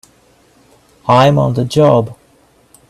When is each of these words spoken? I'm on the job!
I'm 1.07 1.37
on 1.37 1.53
the 1.53 1.63
job! 1.63 2.15